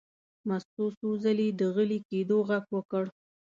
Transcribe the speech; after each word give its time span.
مستو 0.47 0.85
څو 0.99 1.09
ځلې 1.23 1.47
د 1.59 1.61
غلي 1.75 1.99
کېدو 2.09 2.37
غږ 2.49 2.63
وکړ. 2.75 3.03